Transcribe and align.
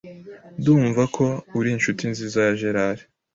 Ndumva 0.59 1.01
ko 1.15 1.25
uri 1.57 1.69
inshuti 1.75 2.03
nziza 2.11 2.39
ya 2.47 2.53
gerard. 2.59 2.99